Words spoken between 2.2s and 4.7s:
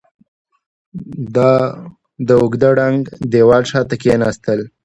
د اوږده ړنګ دېوال شاته کېناستل.